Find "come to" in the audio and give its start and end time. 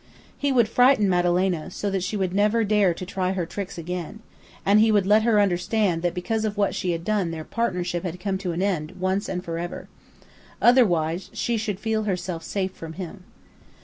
8.19-8.51